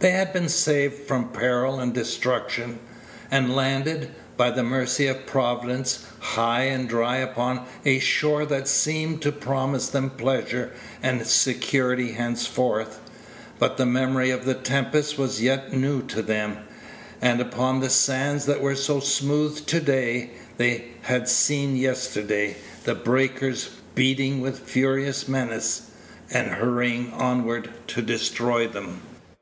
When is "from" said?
1.08-1.30